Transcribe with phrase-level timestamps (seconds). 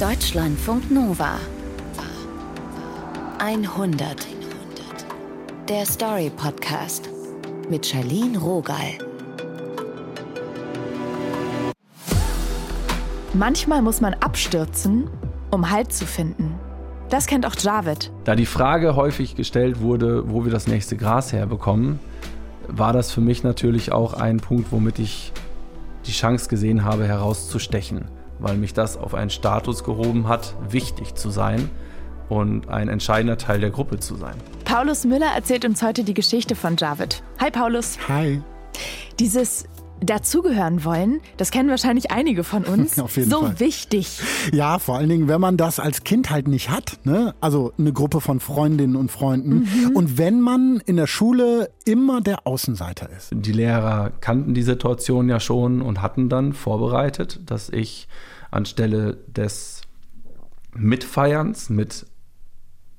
[0.00, 1.40] Deutschlandfunk Nova
[3.40, 4.28] 100
[5.68, 7.10] Der Story Podcast
[7.68, 8.76] mit Charlene Rogal.
[13.34, 15.10] Manchmal muss man abstürzen,
[15.50, 16.54] um Halt zu finden.
[17.08, 18.12] Das kennt auch Javid.
[18.22, 21.98] Da die Frage häufig gestellt wurde, wo wir das nächste Gras herbekommen,
[22.68, 25.32] war das für mich natürlich auch ein Punkt, womit ich
[26.06, 28.04] die Chance gesehen habe, herauszustechen,
[28.38, 31.70] weil mich das auf einen Status gehoben hat, wichtig zu sein
[32.28, 34.34] und ein entscheidender Teil der Gruppe zu sein.
[34.64, 37.22] Paulus Müller erzählt uns heute die Geschichte von Javid.
[37.40, 37.98] Hi Paulus.
[38.08, 38.42] Hi.
[39.18, 39.64] Dieses
[40.00, 42.98] dazugehören wollen, das kennen wahrscheinlich einige von uns.
[42.98, 43.60] Auf jeden so Fall.
[43.60, 44.20] wichtig.
[44.52, 47.34] Ja, vor allen Dingen, wenn man das als Kind halt nicht hat, ne?
[47.40, 49.60] Also eine Gruppe von Freundinnen und Freunden.
[49.60, 49.96] Mhm.
[49.96, 53.30] Und wenn man in der Schule immer der Außenseiter ist.
[53.32, 58.08] Die Lehrer kannten die Situation ja schon und hatten dann vorbereitet, dass ich
[58.50, 59.82] anstelle des
[60.74, 62.06] Mitfeierns mit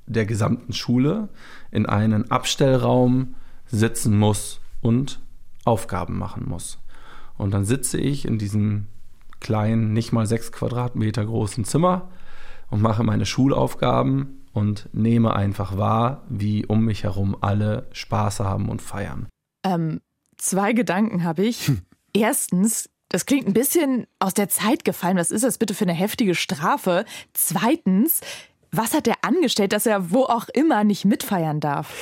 [0.05, 1.29] der gesamten Schule
[1.71, 3.35] in einen Abstellraum
[3.67, 5.19] sitzen muss und
[5.65, 6.79] Aufgaben machen muss.
[7.39, 8.87] Und dann sitze ich in diesem
[9.39, 12.09] kleinen, nicht mal sechs Quadratmeter großen Zimmer
[12.69, 18.67] und mache meine Schulaufgaben und nehme einfach wahr, wie um mich herum alle Spaß haben
[18.67, 19.29] und feiern.
[19.65, 20.01] Ähm,
[20.35, 21.71] zwei Gedanken habe ich.
[22.13, 25.15] Erstens, das klingt ein bisschen aus der Zeit gefallen.
[25.15, 27.05] Was ist das bitte für eine heftige Strafe?
[27.31, 28.19] Zweitens,
[28.71, 31.93] was hat er angestellt, dass er wo auch immer nicht mitfeiern darf?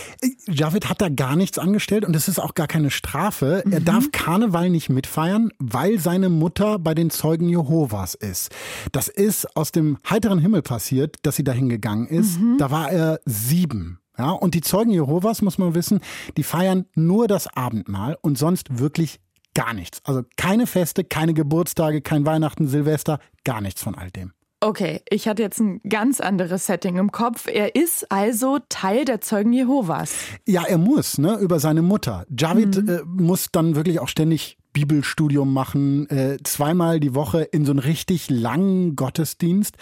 [0.48, 3.64] Javid hat da gar nichts angestellt und es ist auch gar keine Strafe.
[3.70, 3.86] Er Mhm.
[3.86, 8.52] darf Karneval nicht mitfeiern, weil seine Mutter bei den Zeugen Jehovas ist.
[8.92, 12.40] Das ist aus dem heiteren Himmel passiert, dass sie dahin gegangen ist.
[12.40, 12.58] Mhm.
[12.58, 14.00] Da war er sieben.
[14.18, 16.00] Ja, und die Zeugen Jehovas, muss man wissen,
[16.38, 19.20] die feiern nur das Abendmahl und sonst wirklich
[19.54, 20.02] gar nichts.
[20.06, 24.34] Also keine Feste, keine Geburtstage, kein Weihnachten, Silvester, gar nichts von all dem.
[24.60, 27.48] Okay, ich hatte jetzt ein ganz anderes Setting im Kopf.
[27.48, 30.16] Er ist also Teil der Zeugen Jehovas.
[30.48, 32.26] Ja, er muss, ne, über seine Mutter.
[32.36, 37.72] Javid äh, muss dann wirklich auch ständig Bibelstudium machen, äh, zweimal die Woche in so
[37.72, 39.78] einen richtig langen Gottesdienst.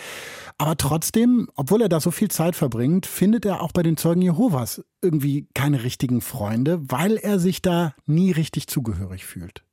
[0.57, 4.21] Aber trotzdem, obwohl er da so viel Zeit verbringt, findet er auch bei den Zeugen
[4.21, 9.63] Jehovas irgendwie keine richtigen Freunde, weil er sich da nie richtig zugehörig fühlt.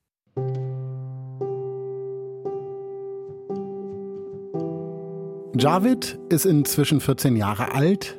[5.58, 8.18] Javid ist inzwischen 14 Jahre alt.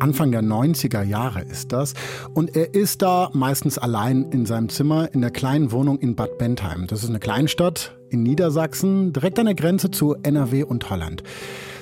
[0.00, 1.94] Anfang der 90er Jahre ist das.
[2.34, 6.36] Und er ist da meistens allein in seinem Zimmer in der kleinen Wohnung in Bad
[6.36, 6.88] Bentheim.
[6.88, 11.22] Das ist eine Kleinstadt in Niedersachsen, direkt an der Grenze zu NRW und Holland.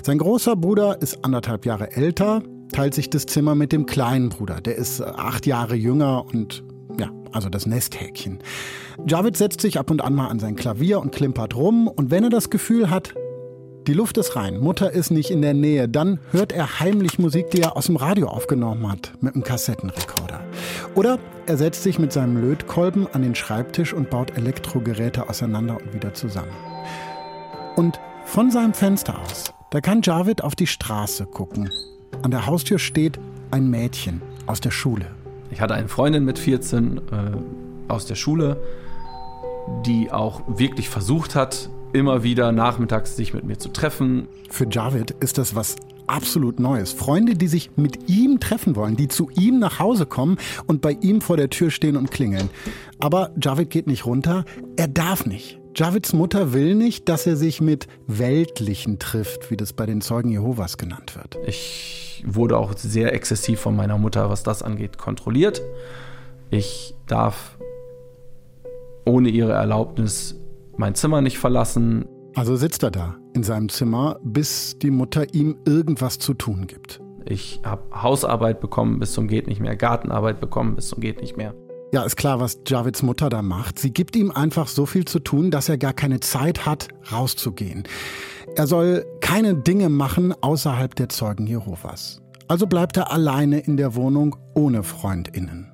[0.03, 4.61] Sein großer Bruder ist anderthalb Jahre älter, teilt sich das Zimmer mit dem kleinen Bruder.
[4.61, 6.63] Der ist acht Jahre jünger und
[7.01, 8.41] ja, also das Nesthäkchen.
[9.07, 11.89] Javid setzt sich ab und an mal an sein Klavier und klimpert rum.
[11.89, 13.15] Und wenn er das Gefühl hat,
[13.87, 15.89] die Luft ist rein, Mutter ist nicht in der Nähe.
[15.89, 20.41] Dann hört er heimlich Musik, die er aus dem Radio aufgenommen hat, mit einem Kassettenrekorder.
[20.95, 25.95] Oder er setzt sich mit seinem Lötkolben an den Schreibtisch und baut Elektrogeräte auseinander und
[25.95, 26.53] wieder zusammen.
[27.75, 31.71] Und von seinem Fenster aus, da kann Javid auf die Straße gucken.
[32.23, 33.19] An der Haustür steht
[33.51, 35.07] ein Mädchen aus der Schule.
[35.51, 37.01] Ich hatte eine Freundin mit 14 äh,
[37.89, 38.59] aus der Schule,
[39.87, 44.29] die auch wirklich versucht hat, immer wieder nachmittags sich mit mir zu treffen.
[44.51, 45.77] Für Javid ist das was
[46.07, 46.93] absolut Neues.
[46.93, 50.93] Freunde, die sich mit ihm treffen wollen, die zu ihm nach Hause kommen und bei
[51.01, 52.51] ihm vor der Tür stehen und klingeln.
[52.99, 54.45] Aber Javid geht nicht runter.
[54.77, 55.59] Er darf nicht.
[55.75, 60.31] Javids Mutter will nicht, dass er sich mit Weltlichen trifft, wie das bei den Zeugen
[60.31, 61.39] Jehovas genannt wird.
[61.47, 65.63] Ich wurde auch sehr exzessiv von meiner Mutter, was das angeht, kontrolliert.
[66.51, 67.57] Ich darf
[69.07, 70.37] ohne ihre Erlaubnis
[70.83, 72.07] mein Zimmer nicht verlassen.
[72.35, 77.01] Also sitzt er da in seinem Zimmer, bis die Mutter ihm irgendwas zu tun gibt.
[77.25, 81.37] Ich habe Hausarbeit bekommen bis zum geht nicht mehr, Gartenarbeit bekommen bis zum geht nicht
[81.37, 81.55] mehr.
[81.93, 83.79] Ja, ist klar, was Javids Mutter da macht.
[83.79, 87.85] Sie gibt ihm einfach so viel zu tun, dass er gar keine Zeit hat, rauszugehen.
[88.57, 92.21] Er soll keine Dinge machen außerhalb der Zeugen Jehovas.
[92.49, 95.69] Also bleibt er alleine in der Wohnung ohne Freundinnen.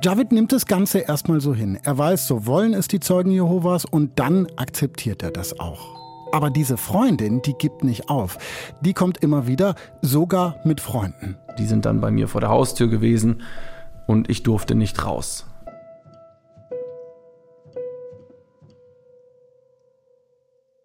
[0.00, 1.76] Javid nimmt das Ganze erstmal so hin.
[1.82, 5.96] Er weiß, so wollen es die Zeugen Jehovas und dann akzeptiert er das auch.
[6.30, 8.38] Aber diese Freundin, die gibt nicht auf.
[8.80, 11.36] Die kommt immer wieder, sogar mit Freunden.
[11.58, 13.42] Die sind dann bei mir vor der Haustür gewesen
[14.06, 15.46] und ich durfte nicht raus.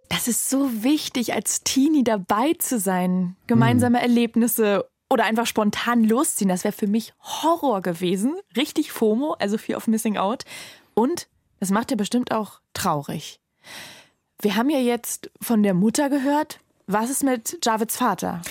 [0.09, 3.35] Das ist so wichtig, als Teenie dabei zu sein.
[3.45, 6.49] Gemeinsame Erlebnisse oder einfach spontan losziehen.
[6.49, 8.35] Das wäre für mich Horror gewesen.
[8.57, 10.43] Richtig FOMO, also Fear of Missing Out.
[10.95, 11.27] Und
[11.59, 13.39] das macht ja bestimmt auch traurig.
[14.41, 18.41] Wir haben ja jetzt von der Mutter gehört, Was ist mit Javeds Vater?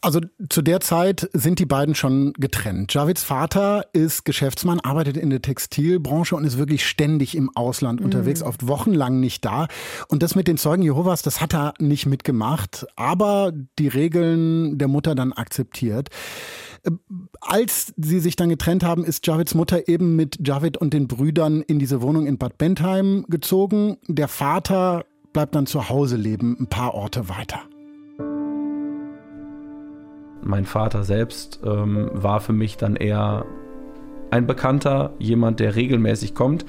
[0.00, 2.94] Also zu der Zeit sind die beiden schon getrennt.
[2.94, 8.06] Javeds Vater ist Geschäftsmann, arbeitet in der Textilbranche und ist wirklich ständig im Ausland mhm.
[8.06, 9.66] unterwegs, oft wochenlang nicht da.
[10.06, 14.86] Und das mit den Zeugen Jehovas, das hat er nicht mitgemacht, aber die Regeln der
[14.86, 16.10] Mutter dann akzeptiert.
[16.84, 16.92] Äh,
[17.40, 21.62] als sie sich dann getrennt haben, ist Javeds Mutter eben mit Javid und den Brüdern
[21.62, 23.98] in diese Wohnung in Bad Bentheim gezogen.
[24.06, 27.62] Der Vater bleibt dann zu Hause leben, ein paar Orte weiter.
[30.42, 33.44] Mein Vater selbst ähm, war für mich dann eher
[34.30, 36.66] ein Bekannter, jemand, der regelmäßig kommt,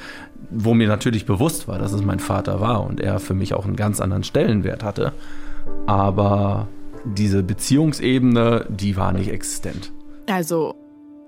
[0.50, 3.66] wo mir natürlich bewusst war, dass es mein Vater war und er für mich auch
[3.66, 5.14] einen ganz anderen Stellenwert hatte.
[5.86, 6.68] Aber
[7.04, 9.92] diese Beziehungsebene, die war nicht existent.
[10.28, 10.76] Also,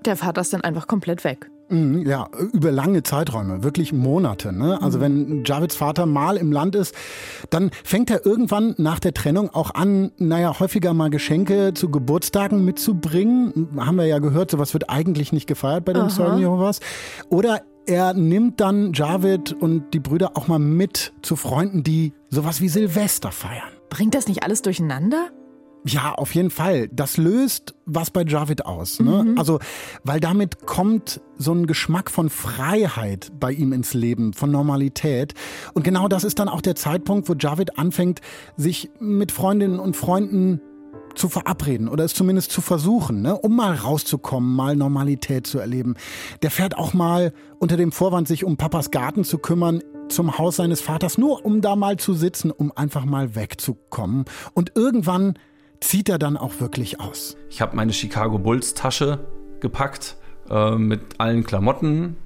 [0.04, 1.50] der Vater ist dann einfach komplett weg.
[1.68, 4.52] Mhm, ja, über lange Zeiträume, wirklich Monate.
[4.52, 4.80] Ne?
[4.82, 5.02] Also mhm.
[5.02, 6.94] wenn Javeds Vater mal im Land ist,
[7.50, 12.64] dann fängt er irgendwann nach der Trennung auch an, naja, häufiger mal Geschenke zu Geburtstagen
[12.64, 13.68] mitzubringen.
[13.78, 16.80] Haben wir ja gehört, sowas wird eigentlich nicht gefeiert bei den Zeugen Jehovas.
[17.30, 22.60] Oder er nimmt dann Javid und die Brüder auch mal mit zu Freunden, die sowas
[22.60, 23.72] wie Silvester feiern.
[23.90, 25.30] Bringt das nicht alles durcheinander?
[25.84, 26.88] Ja, auf jeden Fall.
[26.88, 29.00] Das löst was bei Javid aus.
[29.00, 29.24] Ne?
[29.24, 29.38] Mhm.
[29.38, 29.58] Also,
[30.04, 35.34] weil damit kommt so ein Geschmack von Freiheit bei ihm ins Leben, von Normalität.
[35.74, 38.20] Und genau das ist dann auch der Zeitpunkt, wo Javid anfängt,
[38.56, 40.60] sich mit Freundinnen und Freunden
[41.14, 43.36] zu verabreden oder es zumindest zu versuchen, ne?
[43.36, 45.96] um mal rauszukommen, mal Normalität zu erleben.
[46.42, 50.56] Der fährt auch mal unter dem Vorwand, sich um Papas Garten zu kümmern, zum Haus
[50.56, 54.24] seines Vaters, nur um da mal zu sitzen, um einfach mal wegzukommen.
[54.54, 55.34] Und irgendwann
[55.82, 57.36] zieht er dann auch wirklich aus.
[57.50, 59.18] Ich habe meine Chicago Bulls Tasche
[59.60, 60.16] gepackt
[60.48, 62.16] äh, mit allen Klamotten.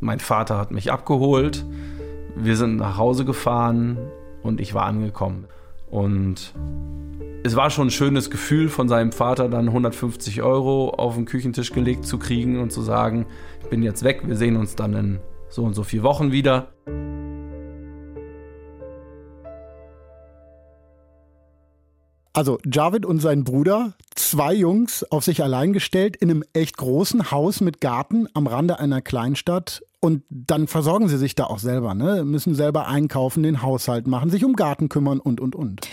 [0.00, 1.64] Mein Vater hat mich abgeholt.
[2.36, 3.98] Wir sind nach Hause gefahren
[4.42, 5.46] und ich war angekommen.
[5.90, 6.54] Und
[7.44, 11.72] es war schon ein schönes Gefühl, von seinem Vater dann 150 Euro auf den Küchentisch
[11.72, 13.26] gelegt zu kriegen und zu sagen,
[13.62, 16.68] ich bin jetzt weg, wir sehen uns dann in so und so vier Wochen wieder.
[22.34, 27.30] Also Javid und sein Bruder, zwei Jungs auf sich allein gestellt in einem echt großen
[27.30, 29.82] Haus mit Garten am Rande einer Kleinstadt.
[30.00, 32.24] Und dann versorgen sie sich da auch selber, ne?
[32.24, 35.86] Müssen selber einkaufen, den Haushalt machen, sich um Garten kümmern und und und.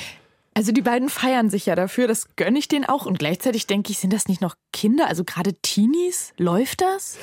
[0.54, 3.06] Also die beiden feiern sich ja dafür, das gönne ich denen auch.
[3.06, 6.34] Und gleichzeitig denke ich, sind das nicht noch Kinder, also gerade Teenies?
[6.38, 7.18] Läuft das?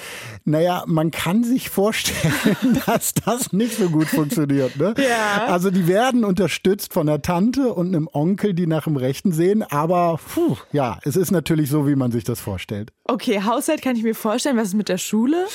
[0.45, 4.77] Naja, man kann sich vorstellen, dass das nicht so gut funktioniert.
[4.77, 4.95] Ne?
[4.99, 5.47] Ja.
[5.47, 9.63] Also die werden unterstützt von einer Tante und einem Onkel, die nach dem Rechten sehen.
[9.63, 12.93] Aber puh, ja, es ist natürlich so, wie man sich das vorstellt.
[13.09, 14.57] Okay, Haushalt kann ich mir vorstellen.
[14.57, 15.47] Was ist mit der Schule?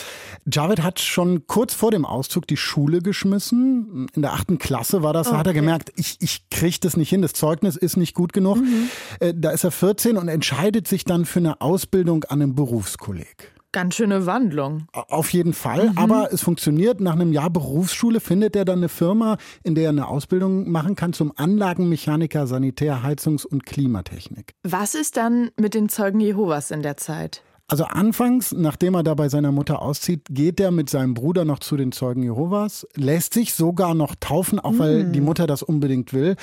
[0.52, 4.08] Javed hat schon kurz vor dem Auszug die Schule geschmissen.
[4.14, 5.28] In der achten Klasse war das.
[5.28, 5.34] Okay.
[5.34, 7.22] Da hat er gemerkt, ich, ich kriege das nicht hin.
[7.22, 8.58] Das Zeugnis ist nicht gut genug.
[8.58, 8.90] Mhm.
[9.20, 13.51] Äh, da ist er 14 und entscheidet sich dann für eine Ausbildung an einem Berufskolleg.
[13.74, 14.88] Ganz schöne Wandlung.
[14.92, 15.98] Auf jeden Fall, mhm.
[15.98, 17.00] aber es funktioniert.
[17.00, 20.96] Nach einem Jahr Berufsschule findet er dann eine Firma, in der er eine Ausbildung machen
[20.96, 24.56] kann zum Anlagenmechaniker, Sanitär, Heizungs- und Klimatechnik.
[24.64, 27.44] Was ist dann mit den Zeugen Jehovas in der Zeit?
[27.72, 31.60] Also anfangs, nachdem er da bei seiner Mutter auszieht, geht er mit seinem Bruder noch
[31.60, 35.14] zu den Zeugen Jehovas, lässt sich sogar noch taufen, auch weil mm.
[35.14, 36.36] die Mutter das unbedingt will.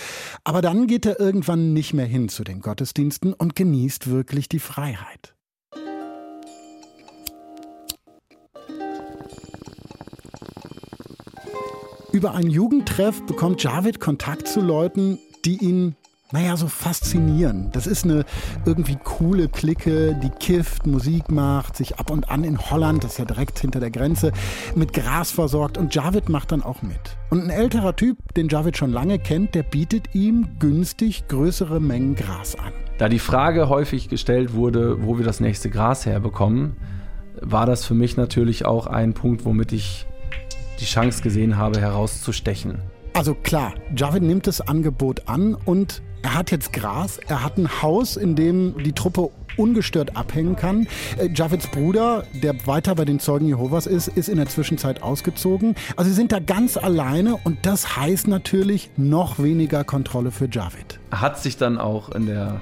[0.44, 4.58] Aber dann geht er irgendwann nicht mehr hin zu den Gottesdiensten und genießt wirklich die
[4.58, 5.34] Freiheit.
[12.10, 15.94] Über ein Jugendtreff bekommt Javid Kontakt zu Leuten, die ihn
[16.32, 17.70] naja, so faszinieren.
[17.72, 18.24] Das ist eine
[18.66, 23.18] irgendwie coole Clique, die kifft, Musik macht, sich ab und an in Holland, das ist
[23.18, 24.32] ja direkt hinter der Grenze,
[24.74, 27.00] mit Gras versorgt und Javid macht dann auch mit.
[27.30, 32.14] Und ein älterer Typ, den Javid schon lange kennt, der bietet ihm günstig größere Mengen
[32.14, 32.72] Gras an.
[32.98, 36.76] Da die Frage häufig gestellt wurde, wo wir das nächste Gras herbekommen,
[37.40, 40.06] war das für mich natürlich auch ein Punkt, womit ich
[40.80, 42.80] die Chance gesehen habe, herauszustechen.
[43.14, 47.82] Also klar, Javid nimmt das Angebot an und er hat jetzt Gras, er hat ein
[47.82, 50.86] Haus, in dem die Truppe ungestört abhängen kann.
[51.18, 55.74] Äh, Javids Bruder, der weiter bei den Zeugen Jehovas ist, ist in der Zwischenzeit ausgezogen.
[55.96, 61.00] Also sie sind da ganz alleine und das heißt natürlich noch weniger Kontrolle für Javid.
[61.10, 62.60] Hat sich dann auch in der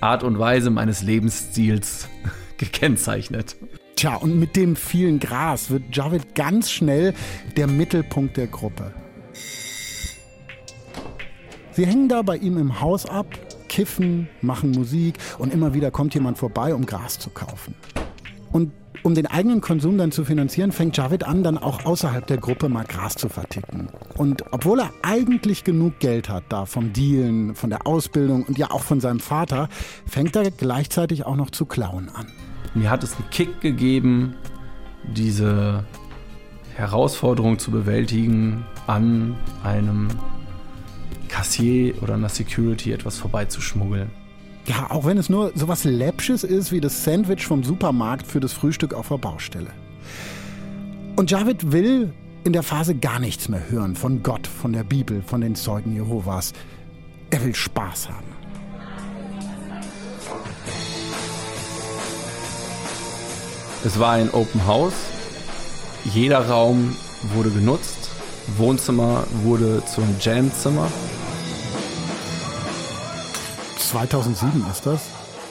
[0.00, 2.08] Art und Weise meines Lebensstils
[2.58, 3.56] gekennzeichnet.
[3.96, 7.14] Tja, und mit dem vielen Gras wird Javid ganz schnell
[7.56, 8.92] der Mittelpunkt der Gruppe.
[11.72, 13.26] Sie hängen da bei ihm im Haus ab,
[13.68, 17.74] kiffen, machen Musik und immer wieder kommt jemand vorbei, um Gras zu kaufen.
[18.52, 18.70] Und
[19.02, 22.68] um den eigenen Konsum dann zu finanzieren, fängt Javid an, dann auch außerhalb der Gruppe
[22.68, 23.88] mal Gras zu verticken.
[24.18, 28.70] Und obwohl er eigentlich genug Geld hat, da vom Dealen, von der Ausbildung und ja
[28.70, 29.70] auch von seinem Vater,
[30.06, 32.26] fängt er gleichzeitig auch noch zu klauen an.
[32.74, 34.34] Mir hat es einen Kick gegeben,
[35.04, 35.84] diese
[36.74, 40.08] Herausforderung zu bewältigen, an einem
[41.28, 44.10] Kassier oder einer Security etwas vorbeizuschmuggeln.
[44.66, 48.52] Ja, auch wenn es nur sowas Läppsches ist wie das Sandwich vom Supermarkt für das
[48.52, 49.70] Frühstück auf der Baustelle.
[51.14, 52.12] Und Javid will
[52.44, 55.94] in der Phase gar nichts mehr hören von Gott, von der Bibel, von den Zeugen
[55.94, 56.52] Jehovas.
[57.30, 58.25] Er will Spaß haben.
[63.86, 64.94] Es war ein Open House.
[66.04, 66.96] Jeder Raum
[67.34, 68.10] wurde genutzt.
[68.56, 70.90] Wohnzimmer wurde zum Jamzimmer.
[73.78, 75.02] 2007 ist das.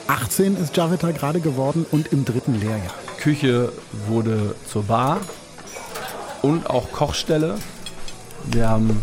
[0.08, 2.92] 18 ist Javita gerade geworden und im dritten Lehrjahr.
[3.16, 3.72] Küche
[4.06, 5.20] wurde zur Bar
[6.42, 7.54] und auch Kochstelle.
[8.44, 9.02] Wir haben,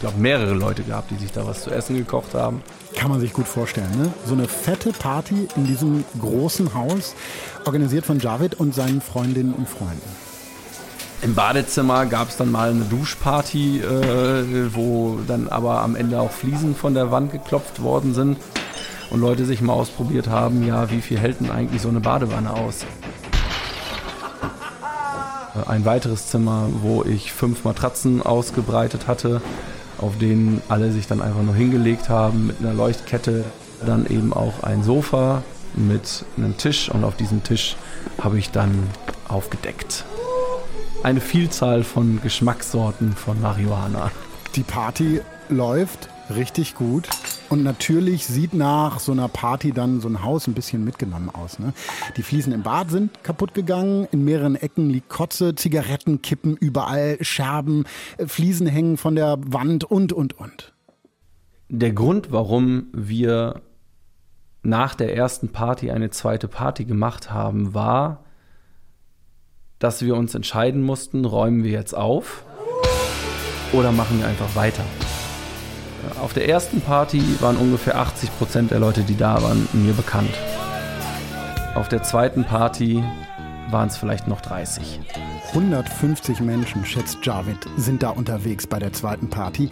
[0.00, 2.62] ich glaube, mehrere Leute gehabt, die sich da was zu essen gekocht haben.
[2.96, 4.10] Kann man sich gut vorstellen, ne?
[4.24, 7.14] So eine fette Party in diesem großen Haus,
[7.66, 10.00] organisiert von Javid und seinen Freundinnen und Freunden.
[11.20, 16.30] Im Badezimmer gab es dann mal eine Duschparty, äh, wo dann aber am Ende auch
[16.30, 18.38] Fliesen von der Wand geklopft worden sind
[19.10, 22.54] und Leute sich mal ausprobiert haben, ja, wie viel hält denn eigentlich so eine Badewanne
[22.54, 22.86] aus?
[25.54, 29.42] Äh, ein weiteres Zimmer, wo ich fünf Matratzen ausgebreitet hatte,
[30.00, 33.44] auf denen alle sich dann einfach nur hingelegt haben mit einer Leuchtkette.
[33.84, 35.42] Dann eben auch ein Sofa
[35.74, 37.76] mit einem Tisch und auf diesem Tisch
[38.18, 38.88] habe ich dann
[39.28, 40.04] aufgedeckt
[41.02, 44.10] eine Vielzahl von Geschmackssorten von Marihuana.
[44.54, 47.08] Die Party läuft richtig gut.
[47.50, 51.58] Und natürlich sieht nach so einer Party dann so ein Haus ein bisschen mitgenommen aus.
[51.58, 51.72] Ne?
[52.16, 54.06] Die Fliesen im Bad sind kaputt gegangen.
[54.12, 57.86] In mehreren Ecken liegt Kotze, Zigaretten kippen überall, Scherben,
[58.18, 60.72] äh, Fliesen hängen von der Wand und, und, und.
[61.68, 63.62] Der Grund, warum wir
[64.62, 68.24] nach der ersten Party eine zweite Party gemacht haben, war,
[69.80, 72.44] dass wir uns entscheiden mussten, räumen wir jetzt auf
[73.72, 74.84] oder machen wir einfach weiter.
[76.20, 80.30] Auf der ersten Party waren ungefähr 80 Prozent der Leute, die da waren, mir bekannt.
[81.74, 83.02] Auf der zweiten Party
[83.70, 85.00] waren es vielleicht noch 30.
[85.54, 89.70] 150 Menschen, schätzt Javid, sind da unterwegs bei der zweiten Party.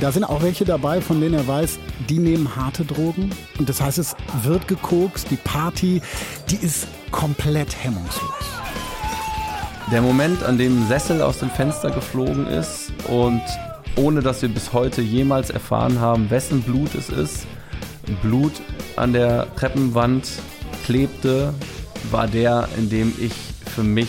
[0.00, 1.78] Da sind auch welche dabei, von denen er weiß,
[2.08, 3.30] die nehmen harte Drogen.
[3.58, 5.30] Und das heißt, es wird gekokst.
[5.30, 6.00] Die Party,
[6.48, 8.32] die ist komplett hemmungslos.
[9.92, 13.42] Der Moment, an dem ein Sessel aus dem Fenster geflogen ist und
[14.00, 17.46] ohne dass wir bis heute jemals erfahren haben, wessen Blut es ist,
[18.22, 18.52] Blut
[18.96, 20.26] an der Treppenwand
[20.86, 21.52] klebte,
[22.10, 23.34] war der, in dem ich
[23.66, 24.08] für mich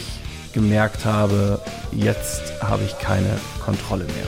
[0.53, 1.59] gemerkt habe,
[1.91, 4.27] jetzt habe ich keine Kontrolle mehr.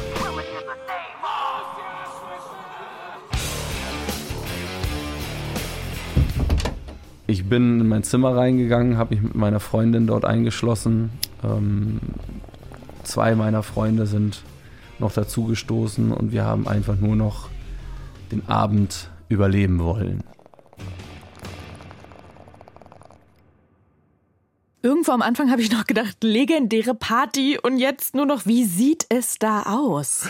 [7.25, 11.09] Ich bin in mein Zimmer reingegangen, habe mich mit meiner Freundin dort eingeschlossen.
[11.41, 12.01] Ähm,
[13.03, 14.43] zwei meiner Freunde sind
[15.03, 17.49] noch dazugestoßen und wir haben einfach nur noch
[18.31, 20.23] den Abend überleben wollen.
[24.81, 29.05] Irgendwo am Anfang habe ich noch gedacht, legendäre Party und jetzt nur noch, wie sieht
[29.07, 30.27] es da aus?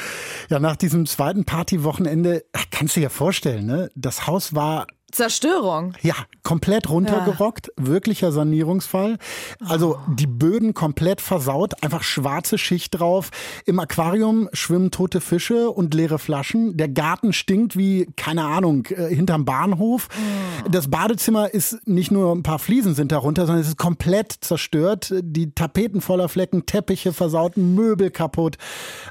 [0.50, 3.90] Ja, nach diesem zweiten Partywochenende, kannst du dir ja vorstellen, ne?
[3.96, 5.94] Das Haus war Zerstörung.
[6.02, 7.88] Ja, komplett runtergerockt, ja.
[7.88, 9.18] wirklicher Sanierungsfall.
[9.64, 10.12] Also oh.
[10.12, 13.30] die Böden komplett versaut, einfach schwarze Schicht drauf.
[13.66, 16.78] Im Aquarium schwimmen tote Fische und leere Flaschen.
[16.78, 20.10] Der Garten stinkt wie, keine Ahnung, äh, hinterm Bahnhof.
[20.12, 20.70] Oh.
[20.70, 25.14] Das Badezimmer ist nicht nur ein paar Fliesen sind darunter, sondern es ist komplett zerstört.
[25.22, 28.58] Die Tapeten voller Flecken, Teppiche versaut, Möbel kaputt.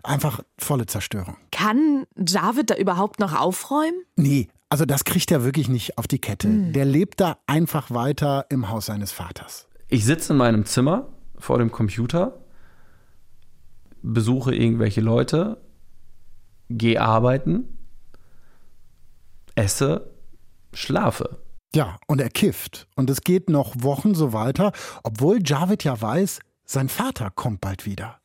[0.03, 1.37] Einfach volle Zerstörung.
[1.53, 4.03] Kann David da überhaupt noch aufräumen?
[4.17, 6.49] Nee, also das kriegt er wirklich nicht auf die Kette.
[6.49, 6.73] Mhm.
[6.73, 9.69] Der lebt da einfach weiter im Haus seines Vaters.
[9.89, 12.41] Ich sitze in meinem Zimmer vor dem Computer,
[14.01, 15.61] besuche irgendwelche Leute,
[16.71, 17.77] gehe arbeiten,
[19.57, 20.11] esse,
[20.73, 21.37] schlafe.
[21.75, 22.89] Ja, und er kifft.
[22.97, 27.85] Und es geht noch Wochen so weiter, obwohl Javid ja weiß, sein Vater kommt bald
[27.85, 28.22] wieder.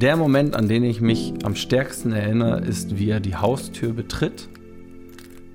[0.00, 4.50] Der Moment, an den ich mich am stärksten erinnere, ist, wie er die Haustür betritt.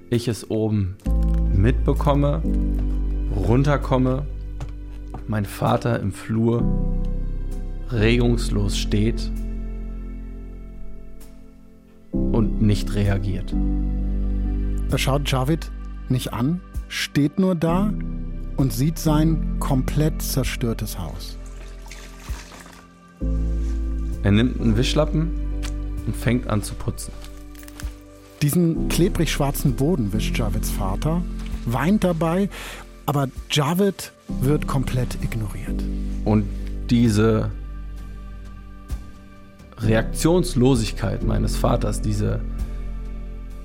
[0.09, 0.95] Ich es oben
[1.53, 2.41] mitbekomme,
[3.35, 4.25] runterkomme,
[5.27, 6.63] mein Vater im Flur
[7.91, 9.31] regungslos steht
[12.11, 13.53] und nicht reagiert.
[14.89, 15.69] Da schaut Javid
[16.09, 17.93] nicht an, steht nur da
[18.57, 21.37] und sieht sein komplett zerstörtes Haus.
[24.23, 25.31] Er nimmt einen Wischlappen
[26.05, 27.11] und fängt an zu putzen.
[28.41, 31.21] Diesen klebrig schwarzen Boden wischt Javeds Vater,
[31.65, 32.49] weint dabei,
[33.05, 34.11] aber Javid
[34.41, 35.83] wird komplett ignoriert.
[36.25, 36.45] Und
[36.89, 37.51] diese
[39.77, 42.41] Reaktionslosigkeit meines Vaters, diese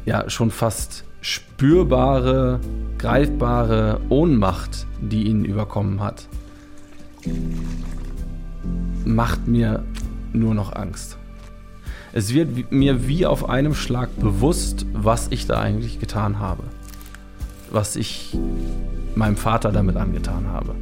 [0.04, 2.60] ja schon fast spürbare,
[2.98, 6.28] greifbare Ohnmacht, die ihn überkommen hat,
[9.04, 9.84] macht mir
[10.36, 11.18] nur noch Angst.
[12.12, 16.62] Es wird mir wie auf einem Schlag bewusst, was ich da eigentlich getan habe.
[17.70, 18.36] Was ich
[19.14, 20.74] meinem Vater damit angetan habe.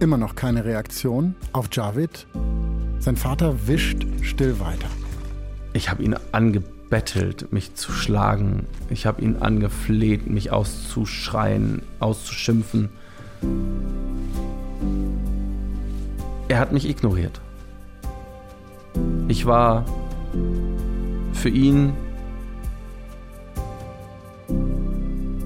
[0.00, 2.26] Immer noch keine Reaktion auf Javid.
[2.98, 4.88] Sein Vater wischt still weiter.
[5.74, 8.66] Ich habe ihn angebettelt, mich zu schlagen.
[8.88, 12.88] Ich habe ihn angefleht, mich auszuschreien, auszuschimpfen.
[16.48, 17.40] Er hat mich ignoriert.
[19.34, 19.84] Ich war
[21.32, 21.92] für ihn.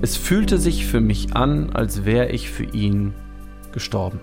[0.02, 3.14] Es fühlte sich für mich an, als wäre ich für ihn
[3.72, 4.20] gestorben.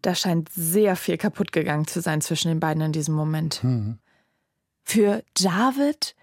[0.00, 3.64] Da scheint sehr viel kaputt gegangen zu sein zwischen den beiden in diesem Moment.
[3.64, 3.98] Mhm.
[4.84, 6.14] Für Javid,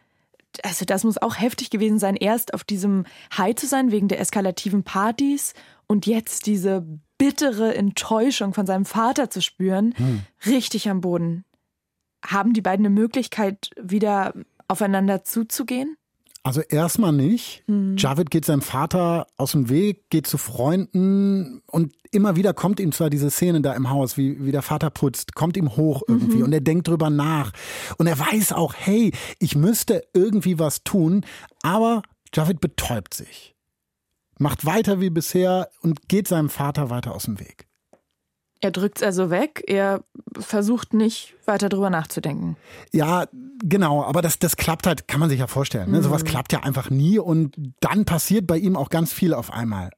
[0.64, 4.20] also das muss auch heftig gewesen sein, erst auf diesem High zu sein wegen der
[4.20, 5.54] eskalativen Partys
[5.88, 6.86] und jetzt diese
[7.18, 10.22] bittere Enttäuschung von seinem Vater zu spüren, mhm.
[10.46, 11.46] richtig am Boden.
[12.26, 14.34] Haben die beiden eine Möglichkeit, wieder
[14.68, 15.98] aufeinander zuzugehen?
[16.46, 17.64] Also erstmal nicht.
[17.66, 17.96] Mhm.
[17.98, 22.92] Javid geht seinem Vater aus dem Weg, geht zu Freunden und immer wieder kommt ihm
[22.92, 26.38] zwar diese Szene da im Haus, wie, wie der Vater putzt, kommt ihm hoch irgendwie
[26.38, 26.44] mhm.
[26.44, 27.52] und er denkt drüber nach.
[27.98, 31.26] Und er weiß auch, hey, ich müsste irgendwie was tun,
[31.64, 33.56] aber Javid betäubt sich.
[34.38, 37.65] Macht weiter wie bisher und geht seinem Vater weiter aus dem Weg.
[38.62, 40.04] Er drückt es also weg, er
[40.40, 42.58] versucht nicht weiter drüber nachzudenken.
[42.92, 43.26] Ja,
[43.64, 45.92] genau, aber das, das klappt halt, kann man sich ja vorstellen.
[45.92, 46.00] Ne?
[46.00, 46.04] Mhm.
[46.04, 49.92] Sowas klappt ja einfach nie und dann passiert bei ihm auch ganz viel auf einmal.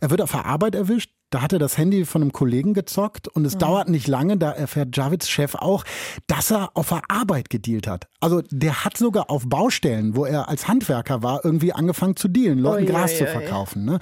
[0.00, 3.28] Er wird auf der Arbeit erwischt, da hat er das Handy von einem Kollegen gezockt
[3.28, 3.58] und es mhm.
[3.58, 5.84] dauert nicht lange, da erfährt Javids Chef auch,
[6.26, 8.08] dass er auf der Arbeit gedealt hat.
[8.20, 12.58] Also der hat sogar auf Baustellen, wo er als Handwerker war, irgendwie angefangen zu dealen,
[12.58, 13.84] Leuten oh, Gras ja, zu verkaufen.
[13.84, 13.98] Ne?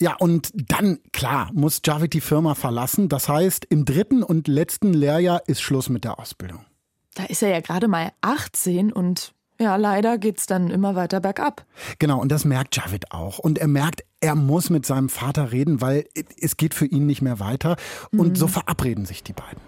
[0.00, 3.08] Ja, und dann, klar, muss Javid die Firma verlassen.
[3.08, 6.64] Das heißt, im dritten und letzten Lehrjahr ist Schluss mit der Ausbildung.
[7.14, 11.20] Da ist er ja gerade mal 18 und ja, leider geht es dann immer weiter
[11.20, 11.64] bergab.
[11.98, 13.38] Genau, und das merkt Javid auch.
[13.38, 16.04] Und er merkt, er muss mit seinem Vater reden, weil
[16.40, 17.76] es geht für ihn nicht mehr weiter.
[18.10, 18.34] Und mhm.
[18.36, 19.60] so verabreden sich die beiden.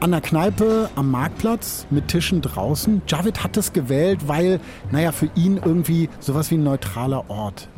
[0.00, 3.02] An der Kneipe am Marktplatz mit Tischen draußen.
[3.06, 4.58] Javid hat es gewählt, weil,
[4.90, 7.68] naja, für ihn irgendwie sowas wie ein neutraler Ort.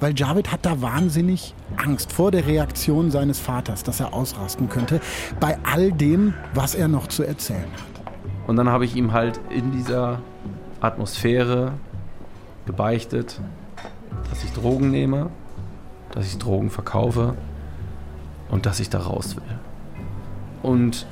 [0.00, 5.00] Weil Javid hat da wahnsinnig Angst vor der Reaktion seines Vaters, dass er ausrasten könnte,
[5.40, 7.91] bei all dem, was er noch zu erzählen hat.
[8.46, 10.18] Und dann habe ich ihm halt in dieser
[10.80, 11.72] Atmosphäre
[12.66, 13.40] gebeichtet,
[14.30, 15.30] dass ich Drogen nehme,
[16.10, 17.34] dass ich Drogen verkaufe
[18.50, 19.58] und dass ich da raus will.
[20.62, 21.06] Und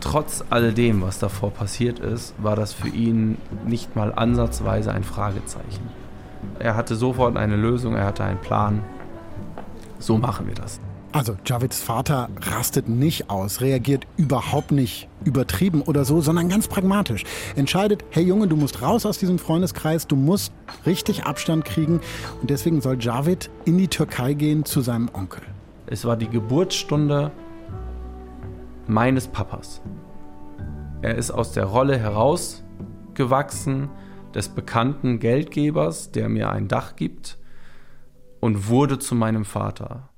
[0.00, 5.04] trotz all dem, was davor passiert ist, war das für ihn nicht mal ansatzweise ein
[5.04, 5.88] Fragezeichen.
[6.58, 8.82] Er hatte sofort eine Lösung, er hatte einen Plan.
[9.98, 10.80] So machen wir das.
[11.14, 17.22] Also Javids Vater rastet nicht aus, reagiert überhaupt nicht übertrieben oder so, sondern ganz pragmatisch.
[17.54, 20.52] Entscheidet, hey Junge, du musst raus aus diesem Freundeskreis, du musst
[20.86, 22.00] richtig Abstand kriegen
[22.40, 25.42] und deswegen soll Javid in die Türkei gehen zu seinem Onkel.
[25.86, 27.30] Es war die Geburtsstunde
[28.88, 29.82] meines Papas.
[31.00, 33.88] Er ist aus der Rolle herausgewachsen
[34.34, 37.38] des bekannten Geldgebers, der mir ein Dach gibt
[38.40, 40.08] und wurde zu meinem Vater.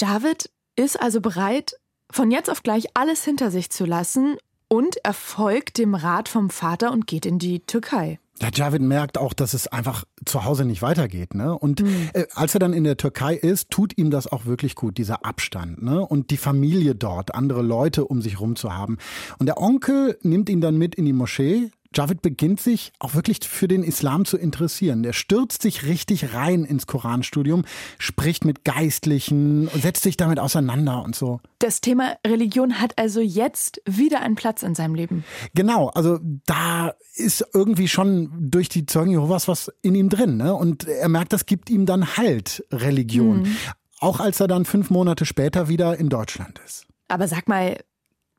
[0.00, 1.74] David ist also bereit,
[2.10, 4.36] von jetzt auf gleich alles hinter sich zu lassen
[4.66, 8.18] und er folgt dem Rat vom Vater und geht in die Türkei.
[8.40, 11.34] Ja, Javid merkt auch, dass es einfach zu Hause nicht weitergeht.
[11.34, 11.56] Ne?
[11.56, 12.08] Und mhm.
[12.14, 15.26] äh, als er dann in der Türkei ist, tut ihm das auch wirklich gut, dieser
[15.26, 15.82] Abstand.
[15.82, 16.00] Ne?
[16.00, 18.96] Und die Familie dort, andere Leute um sich rum zu haben.
[19.38, 23.40] Und der Onkel nimmt ihn dann mit in die Moschee, Javid beginnt sich auch wirklich
[23.40, 25.02] für den Islam zu interessieren.
[25.02, 27.64] Der stürzt sich richtig rein ins Koranstudium,
[27.98, 31.40] spricht mit Geistlichen und setzt sich damit auseinander und so.
[31.58, 35.24] Das Thema Religion hat also jetzt wieder einen Platz in seinem Leben.
[35.54, 40.36] Genau, also da ist irgendwie schon durch die Zeugen Jehovas was in ihm drin.
[40.36, 40.54] Ne?
[40.54, 43.42] Und er merkt, das gibt ihm dann Halt, Religion.
[43.42, 43.56] Mhm.
[43.98, 46.86] Auch als er dann fünf Monate später wieder in Deutschland ist.
[47.08, 47.78] Aber sag mal,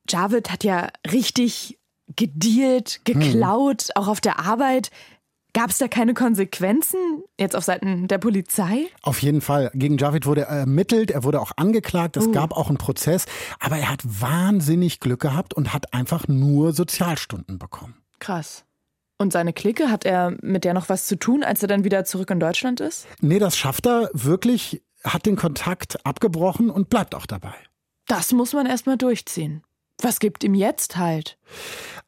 [0.09, 1.77] Javid hat ja richtig
[2.15, 3.89] gedealt, geklaut, hm.
[3.95, 4.91] auch auf der Arbeit.
[5.54, 8.88] Gab es da keine Konsequenzen jetzt auf Seiten der Polizei?
[9.02, 9.69] Auf jeden Fall.
[9.74, 12.32] Gegen Javid wurde ermittelt, er wurde auch angeklagt, es uh.
[12.32, 13.26] gab auch einen Prozess,
[13.60, 17.95] aber er hat wahnsinnig Glück gehabt und hat einfach nur Sozialstunden bekommen.
[18.19, 18.63] Krass.
[19.17, 22.06] Und seine Clique, hat er mit der noch was zu tun, als er dann wieder
[22.06, 23.06] zurück in Deutschland ist?
[23.19, 27.54] Nee, das schafft er wirklich, hat den Kontakt abgebrochen und bleibt auch dabei.
[28.08, 29.63] Das muss man erstmal durchziehen.
[30.02, 31.38] Was gibt ihm jetzt halt?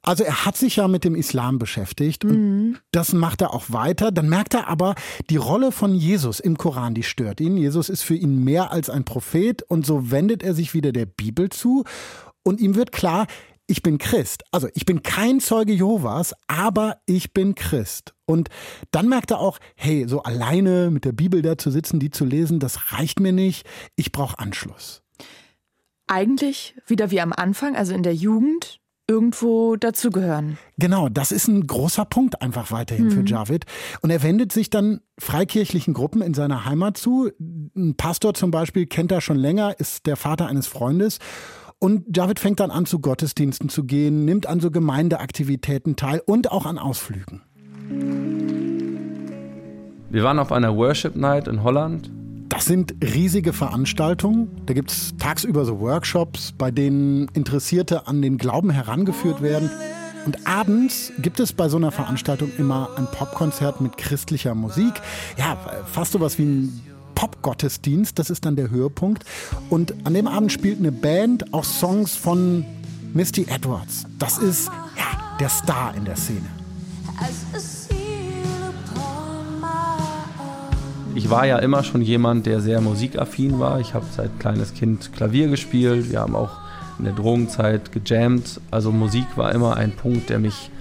[0.03, 2.77] Also er hat sich ja mit dem Islam beschäftigt und mhm.
[2.91, 4.11] das macht er auch weiter.
[4.11, 4.95] Dann merkt er aber,
[5.29, 7.57] die Rolle von Jesus im Koran, die stört ihn.
[7.57, 11.05] Jesus ist für ihn mehr als ein Prophet und so wendet er sich wieder der
[11.05, 11.85] Bibel zu
[12.43, 13.27] und ihm wird klar,
[13.65, 14.43] ich bin Christ.
[14.51, 18.13] Also ich bin kein Zeuge Jehovas, aber ich bin Christ.
[18.25, 18.49] Und
[18.91, 22.25] dann merkt er auch, hey, so alleine mit der Bibel da zu sitzen, die zu
[22.25, 23.65] lesen, das reicht mir nicht.
[23.95, 25.03] Ich brauche Anschluss
[26.07, 30.57] eigentlich wieder wie am Anfang, also in der Jugend, irgendwo dazugehören.
[30.77, 33.11] Genau, das ist ein großer Punkt einfach weiterhin mhm.
[33.11, 33.65] für Javid.
[34.01, 37.29] Und er wendet sich dann freikirchlichen Gruppen in seiner Heimat zu.
[37.75, 41.19] Ein Pastor zum Beispiel kennt er schon länger, ist der Vater eines Freundes.
[41.79, 46.51] Und Javid fängt dann an, zu Gottesdiensten zu gehen, nimmt an so Gemeindeaktivitäten teil und
[46.51, 47.41] auch an Ausflügen.
[50.09, 52.09] Wir waren auf einer Worship Night in Holland
[52.53, 54.47] das sind riesige Veranstaltungen.
[54.67, 59.71] Da gibt es tagsüber so Workshops, bei denen Interessierte an den Glauben herangeführt werden.
[60.27, 64.93] Und abends gibt es bei so einer Veranstaltung immer ein Popkonzert mit christlicher Musik.
[65.35, 65.57] Ja,
[65.91, 66.81] fast sowas wie ein
[67.15, 68.19] Popgottesdienst.
[68.19, 69.25] Das ist dann der Höhepunkt.
[69.71, 72.65] Und an dem Abend spielt eine Band auch Songs von
[73.15, 74.05] Misty Edwards.
[74.19, 76.45] Das ist ja, der Star in der Szene.
[81.15, 83.79] Ich war ja immer schon jemand, der sehr musikaffin war.
[83.79, 86.09] Ich habe seit kleines Kind Klavier gespielt.
[86.09, 86.57] Wir haben auch
[86.97, 88.59] in der Drogenzeit gejammt.
[88.71, 90.71] Also Musik war immer ein Punkt, der mich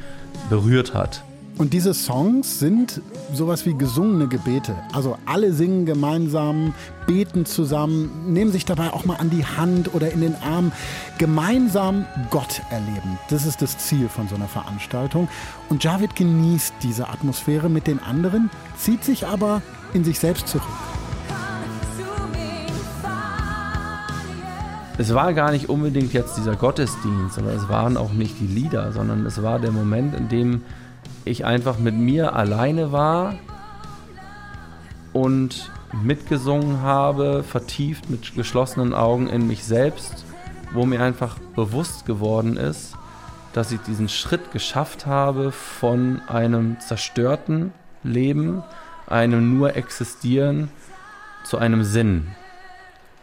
[0.48, 1.22] berührt hat.
[1.58, 4.74] Und diese Songs sind sowas wie gesungene Gebete.
[4.92, 6.74] Also alle singen gemeinsam,
[7.06, 10.72] beten zusammen, nehmen sich dabei auch mal an die Hand oder in den Arm.
[11.18, 13.18] Gemeinsam Gott erleben.
[13.28, 15.28] Das ist das Ziel von so einer Veranstaltung.
[15.68, 19.62] Und Javid genießt diese Atmosphäre mit den anderen, zieht sich aber
[19.92, 20.66] in sich selbst zurück.
[24.98, 28.92] Es war gar nicht unbedingt jetzt dieser Gottesdienst, sondern es waren auch nicht die Lieder,
[28.92, 30.62] sondern es war der Moment, in dem
[31.24, 33.34] ich einfach mit mir alleine war
[35.12, 40.24] und mitgesungen habe, vertieft mit geschlossenen Augen in mich selbst,
[40.72, 42.96] wo mir einfach bewusst geworden ist,
[43.52, 48.62] dass ich diesen Schritt geschafft habe von einem zerstörten Leben
[49.06, 50.70] einem nur existieren
[51.44, 52.28] zu einem Sinn.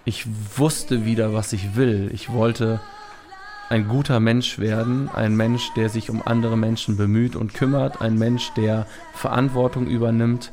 [0.06, 2.12] Ich wusste wieder, was ich will.
[2.14, 2.80] Ich wollte
[3.70, 8.16] ein guter Mensch werden, ein Mensch, der sich um andere Menschen bemüht und kümmert, ein
[8.18, 10.52] Mensch, der Verantwortung übernimmt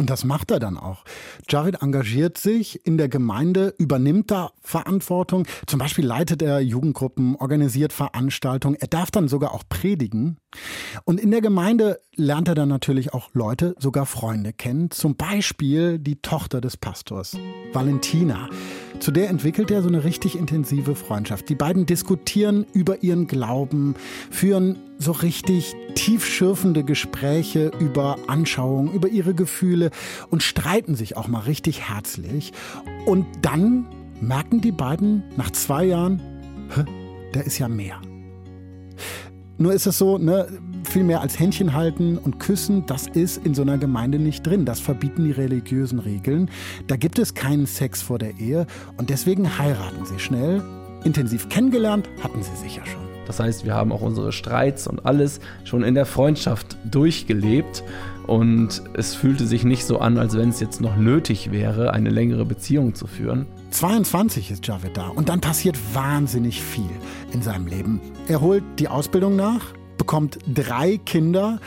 [0.00, 1.04] Und das macht er dann auch.
[1.46, 5.46] Jared engagiert sich in der Gemeinde, übernimmt da Verantwortung.
[5.66, 8.76] Zum Beispiel leitet er Jugendgruppen, organisiert Veranstaltungen.
[8.80, 10.38] Er darf dann sogar auch predigen.
[11.04, 14.90] Und in der Gemeinde lernt er dann natürlich auch Leute, sogar Freunde kennen.
[14.90, 17.36] Zum Beispiel die Tochter des Pastors,
[17.74, 18.48] Valentina.
[19.00, 21.50] Zu der entwickelt er so eine richtig intensive Freundschaft.
[21.50, 23.94] Die beiden diskutieren über ihren Glauben,
[24.30, 29.90] führen so richtig tiefschürfende Gespräche über Anschauungen, über ihre Gefühle
[30.28, 32.52] und streiten sich auch mal richtig herzlich.
[33.06, 33.86] Und dann
[34.20, 36.20] merken die beiden nach zwei Jahren,
[37.32, 38.00] da ist ja mehr.
[39.56, 40.46] Nur ist es so, ne,
[40.84, 44.64] viel mehr als Händchen halten und küssen, das ist in so einer Gemeinde nicht drin.
[44.64, 46.50] Das verbieten die religiösen Regeln.
[46.86, 48.66] Da gibt es keinen Sex vor der Ehe
[48.98, 50.62] und deswegen heiraten sie schnell.
[51.04, 53.09] Intensiv kennengelernt hatten sie sich ja schon.
[53.30, 57.84] Das heißt, wir haben auch unsere Streits und alles schon in der Freundschaft durchgelebt.
[58.26, 62.10] Und es fühlte sich nicht so an, als wenn es jetzt noch nötig wäre, eine
[62.10, 63.46] längere Beziehung zu führen.
[63.70, 66.90] 22 ist Javed da und dann passiert wahnsinnig viel
[67.32, 68.00] in seinem Leben.
[68.26, 69.64] Er holt die Ausbildung nach,
[69.96, 71.60] bekommt drei Kinder,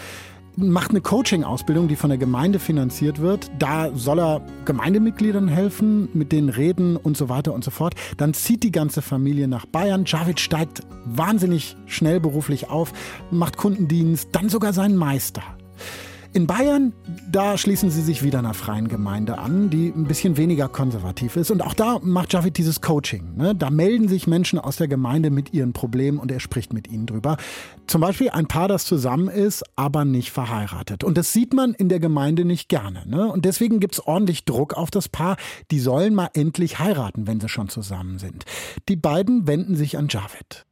[0.55, 3.49] macht eine Coaching-Ausbildung, die von der Gemeinde finanziert wird.
[3.59, 7.95] Da soll er Gemeindemitgliedern helfen, mit denen reden und so weiter und so fort.
[8.17, 10.05] Dann zieht die ganze Familie nach Bayern.
[10.05, 12.93] Javid steigt wahnsinnig schnell beruflich auf,
[13.31, 15.43] macht Kundendienst, dann sogar seinen Meister.
[16.35, 16.93] In Bayern,
[17.31, 21.51] da schließen sie sich wieder einer freien Gemeinde an, die ein bisschen weniger konservativ ist.
[21.51, 23.35] Und auch da macht Javid dieses Coaching.
[23.35, 23.53] Ne?
[23.53, 27.05] Da melden sich Menschen aus der Gemeinde mit ihren Problemen und er spricht mit ihnen
[27.05, 27.37] drüber.
[27.85, 31.03] Zum Beispiel ein Paar, das zusammen ist, aber nicht verheiratet.
[31.03, 33.03] Und das sieht man in der Gemeinde nicht gerne.
[33.05, 33.31] Ne?
[33.31, 35.37] Und deswegen gibt es ordentlich Druck auf das Paar.
[35.69, 38.45] Die sollen mal endlich heiraten, wenn sie schon zusammen sind.
[38.89, 40.65] Die beiden wenden sich an Javid.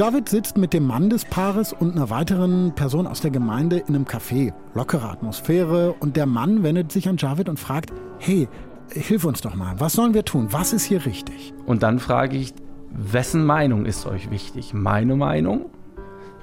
[0.00, 3.94] Javid sitzt mit dem Mann des Paares und einer weiteren Person aus der Gemeinde in
[3.94, 4.54] einem Café.
[4.72, 8.48] Lockere Atmosphäre und der Mann wendet sich an Javid und fragt, hey,
[8.90, 10.48] hilf uns doch mal, was sollen wir tun?
[10.52, 11.52] Was ist hier richtig?
[11.66, 12.54] Und dann frage ich,
[12.90, 14.72] wessen Meinung ist euch wichtig?
[14.72, 15.66] Meine Meinung,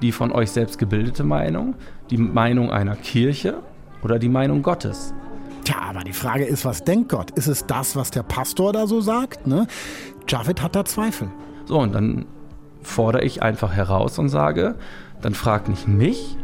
[0.03, 1.73] die von euch selbst gebildete Meinung,
[2.11, 3.63] die Meinung einer Kirche
[4.03, 5.15] oder die Meinung Gottes?
[5.63, 7.31] Tja, aber die Frage ist, was denkt Gott?
[7.31, 9.47] Ist es das, was der Pastor da so sagt?
[9.47, 9.65] Ne?
[10.27, 11.31] Javid hat da Zweifel.
[11.65, 12.27] So, und dann
[12.87, 14.75] fordere ich einfach heraus und sage,
[15.21, 16.37] dann frag nicht mich,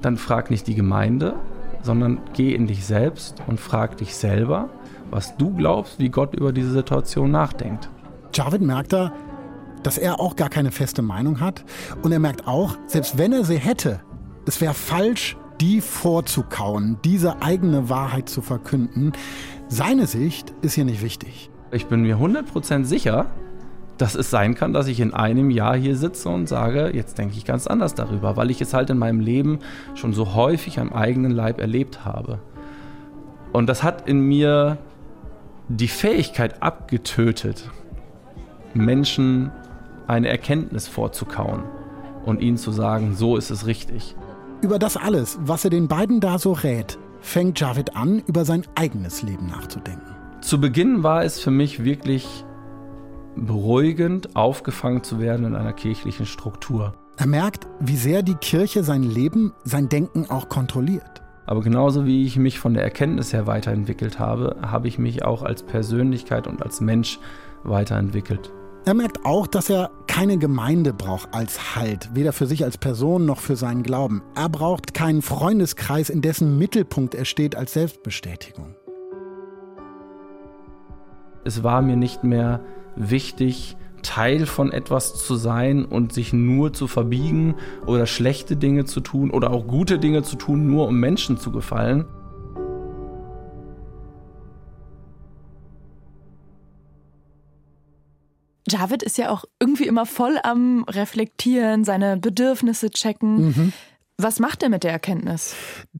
[0.00, 1.34] dann frag nicht die Gemeinde,
[1.82, 4.70] sondern geh in dich selbst und frag dich selber,
[5.10, 7.90] was du glaubst, wie Gott über diese Situation nachdenkt.
[8.32, 9.12] Javid merkt da,
[9.82, 11.64] dass er auch gar keine feste Meinung hat.
[12.02, 14.00] Und er merkt auch, selbst wenn er sie hätte,
[14.46, 19.12] es wäre falsch, die vorzukauen, diese eigene Wahrheit zu verkünden.
[19.68, 21.50] Seine Sicht ist hier nicht wichtig.
[21.70, 23.26] Ich bin mir 100% sicher,
[23.98, 27.36] dass es sein kann, dass ich in einem Jahr hier sitze und sage, jetzt denke
[27.36, 29.60] ich ganz anders darüber, weil ich es halt in meinem Leben
[29.94, 32.40] schon so häufig am eigenen Leib erlebt habe.
[33.52, 34.78] Und das hat in mir
[35.68, 37.70] die Fähigkeit abgetötet,
[38.74, 39.52] Menschen
[40.06, 41.62] eine Erkenntnis vorzukauen
[42.24, 44.16] und ihnen zu sagen, so ist es richtig.
[44.60, 48.64] Über das alles, was er den beiden da so rät, fängt Javid an, über sein
[48.74, 50.14] eigenes Leben nachzudenken.
[50.40, 52.44] Zu Beginn war es für mich wirklich
[53.36, 56.94] beruhigend, aufgefangen zu werden in einer kirchlichen Struktur.
[57.16, 61.22] Er merkt, wie sehr die Kirche sein Leben, sein Denken auch kontrolliert.
[61.46, 65.42] Aber genauso wie ich mich von der Erkenntnis her weiterentwickelt habe, habe ich mich auch
[65.42, 67.18] als Persönlichkeit und als Mensch
[67.62, 68.52] weiterentwickelt.
[68.86, 73.24] Er merkt auch, dass er keine Gemeinde braucht als Halt, weder für sich als Person
[73.24, 74.22] noch für seinen Glauben.
[74.34, 78.74] Er braucht keinen Freundeskreis, in dessen Mittelpunkt er steht als Selbstbestätigung.
[81.44, 82.60] Es war mir nicht mehr
[82.96, 89.00] wichtig, Teil von etwas zu sein und sich nur zu verbiegen oder schlechte Dinge zu
[89.00, 92.04] tun oder auch gute Dinge zu tun, nur um Menschen zu gefallen.
[98.68, 103.46] Javid ist ja auch irgendwie immer voll am Reflektieren, seine Bedürfnisse checken.
[103.46, 103.72] Mhm.
[104.16, 105.54] Was macht er mit der Erkenntnis?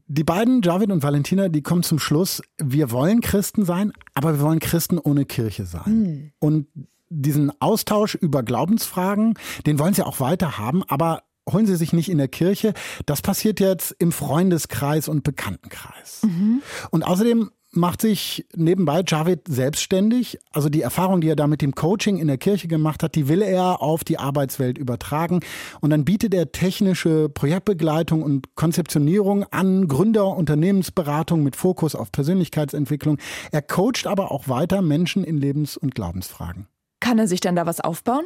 [0.07, 4.41] Die beiden, Javid und Valentina, die kommen zum Schluss, wir wollen Christen sein, aber wir
[4.41, 5.83] wollen Christen ohne Kirche sein.
[5.85, 6.31] Mhm.
[6.39, 6.67] Und
[7.09, 12.09] diesen Austausch über Glaubensfragen, den wollen sie auch weiter haben, aber holen sie sich nicht
[12.09, 12.73] in der Kirche.
[13.05, 16.23] Das passiert jetzt im Freundeskreis und Bekanntenkreis.
[16.23, 16.61] Mhm.
[16.91, 20.39] Und außerdem macht sich nebenbei Javid selbstständig.
[20.51, 23.27] Also die Erfahrung, die er da mit dem Coaching in der Kirche gemacht hat, die
[23.27, 25.41] will er auf die Arbeitswelt übertragen.
[25.81, 33.17] Und dann bietet er technische Projektbegleitung und Konzeptionierung an, Gründer, Unternehmensberatung mit Fokus auf Persönlichkeitsentwicklung.
[33.51, 36.67] Er coacht aber auch weiter Menschen in Lebens- und Glaubensfragen.
[36.99, 38.25] Kann er sich dann da was aufbauen?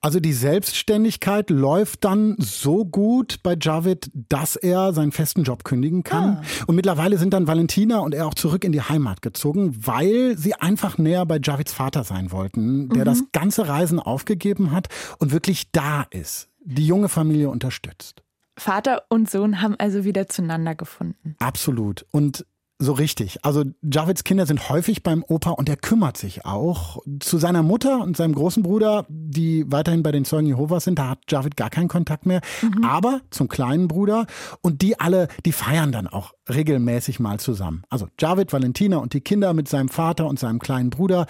[0.00, 6.04] Also die Selbstständigkeit läuft dann so gut bei Javid, dass er seinen festen Job kündigen
[6.04, 6.38] kann.
[6.38, 6.42] Ah.
[6.68, 10.54] Und mittlerweile sind dann Valentina und er auch zurück in die Heimat gezogen, weil sie
[10.54, 13.06] einfach näher bei Javids Vater sein wollten, der mhm.
[13.06, 14.86] das ganze Reisen aufgegeben hat
[15.18, 18.22] und wirklich da ist, die junge Familie unterstützt.
[18.56, 21.34] Vater und Sohn haben also wieder zueinander gefunden.
[21.38, 22.06] Absolut.
[22.12, 22.44] Und
[22.80, 23.44] so richtig.
[23.44, 26.98] Also Javids Kinder sind häufig beim Opa und er kümmert sich auch.
[27.18, 31.08] Zu seiner Mutter und seinem großen Bruder, die weiterhin bei den Zeugen Jehovas sind, da
[31.08, 32.40] hat Javid gar keinen Kontakt mehr.
[32.62, 32.84] Mhm.
[32.84, 34.26] Aber zum kleinen Bruder
[34.62, 37.82] und die alle, die feiern dann auch regelmäßig mal zusammen.
[37.90, 41.26] Also Javid, Valentina und die Kinder mit seinem Vater und seinem kleinen Bruder.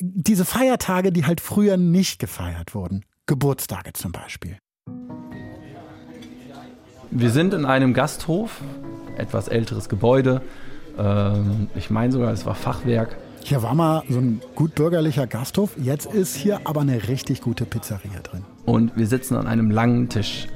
[0.00, 3.04] Diese Feiertage, die halt früher nicht gefeiert wurden.
[3.26, 4.58] Geburtstage zum Beispiel.
[7.12, 8.60] Wir sind in einem Gasthof,
[9.16, 10.42] etwas älteres Gebäude.
[10.98, 13.16] Ähm, ich meine sogar, es war Fachwerk.
[13.42, 15.70] Hier war mal so ein gut bürgerlicher Gasthof.
[15.78, 18.44] Jetzt ist hier aber eine richtig gute Pizzeria drin.
[18.66, 20.46] Und wir sitzen an einem langen Tisch.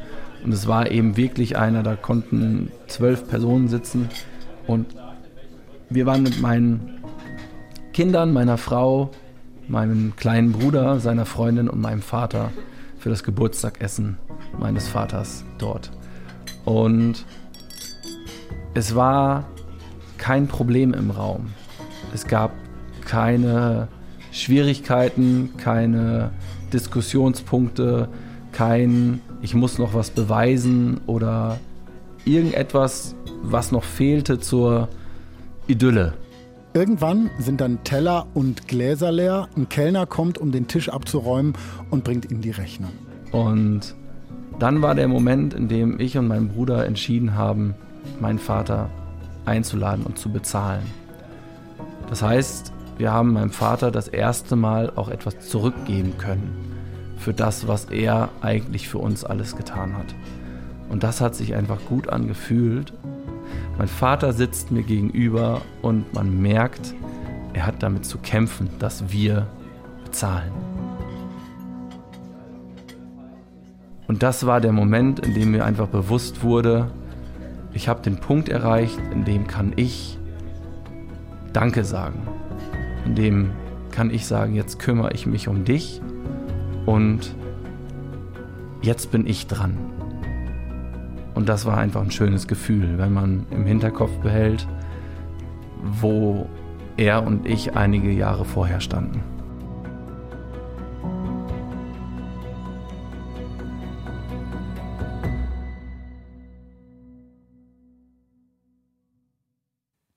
[0.45, 4.11] Und es war eben wirklich einer, da konnten zwölf Personen sitzen.
[4.67, 4.87] Und
[5.89, 7.03] wir waren mit meinen
[7.95, 9.11] Kindern, meiner Frau,
[9.69, 12.51] meinem kleinen Bruder, seiner Freundin und meinem Vater
[12.99, 14.19] für das Geburtstagessen
[14.59, 15.91] meines Vaters dort.
[16.65, 17.25] Und
[18.75, 19.47] es war
[20.25, 21.49] kein Problem im Raum.
[22.15, 22.51] Es gab
[23.05, 23.89] keine
[24.33, 26.31] Schwierigkeiten, keine
[26.73, 28.09] Diskussionspunkte,
[28.51, 31.59] kein ich muss noch was beweisen oder
[32.25, 34.89] irgendetwas, was noch fehlte zur
[35.67, 36.15] Idylle.
[36.73, 39.49] Irgendwann sind dann Teller und Gläser leer.
[39.59, 41.53] Ein Kellner kommt, um den Tisch abzuräumen
[41.91, 42.93] und bringt ihm die Rechnung.
[43.31, 43.95] Und
[44.59, 47.75] dann war der Moment, in dem ich und mein Bruder entschieden haben,
[48.23, 48.89] meinen Vater
[49.45, 50.85] einzuladen und zu bezahlen.
[52.09, 56.75] Das heißt, wir haben meinem Vater das erste Mal auch etwas zurückgeben können
[57.17, 60.15] für das, was er eigentlich für uns alles getan hat.
[60.91, 62.93] Und das hat sich einfach gut angefühlt.
[63.79, 66.95] Mein Vater sitzt mir gegenüber und man merkt,
[67.55, 69.47] er hat damit zu kämpfen, dass wir
[70.05, 70.53] bezahlen.
[74.07, 76.91] Und das war der Moment, in dem mir einfach bewusst wurde,
[77.75, 80.19] ich habe den Punkt erreicht, in dem kann ich
[81.53, 82.23] Danke sagen.
[83.05, 83.51] In dem
[83.91, 86.01] kann ich sagen, jetzt kümmere ich mich um dich
[86.87, 87.35] und
[88.83, 89.77] jetzt bin ich dran.
[91.35, 94.67] Und das war einfach ein schönes Gefühl, wenn man im Hinterkopf behält,
[95.83, 96.49] wo
[96.97, 99.23] er und ich einige Jahre vorher standen.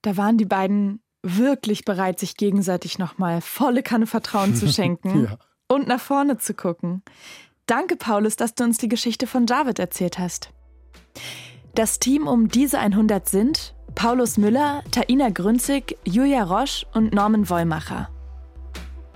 [0.01, 5.37] Da waren die beiden wirklich bereit, sich gegenseitig nochmal volle Kanne Vertrauen zu schenken ja.
[5.67, 7.03] und nach vorne zu gucken.
[7.65, 10.51] Danke, Paulus, dass du uns die Geschichte von David erzählt hast.
[11.75, 18.09] Das Team um diese 100 sind Paulus Müller, Taina Grünzig, Julia Roche und Norman Wollmacher.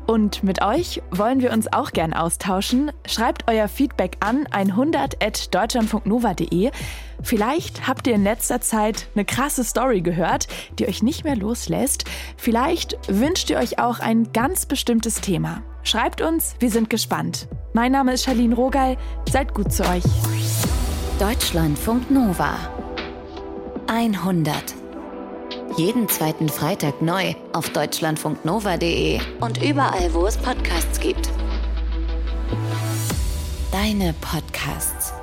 [0.07, 2.91] Und mit euch wollen wir uns auch gern austauschen.
[3.05, 6.71] Schreibt euer Feedback an 100.deutschlandfunknova.de.
[7.23, 10.47] Vielleicht habt ihr in letzter Zeit eine krasse Story gehört,
[10.79, 12.05] die euch nicht mehr loslässt.
[12.35, 15.61] Vielleicht wünscht ihr euch auch ein ganz bestimmtes Thema.
[15.83, 17.47] Schreibt uns, wir sind gespannt.
[17.73, 18.97] Mein Name ist Charlene Rogal.
[19.29, 20.03] Seid gut zu euch.
[21.19, 22.55] Deutschlandfunk Nova
[23.87, 24.80] 100
[25.77, 31.29] jeden zweiten Freitag neu auf deutschlandfunknova.de und überall, wo es Podcasts gibt.
[33.71, 35.13] Deine Podcasts.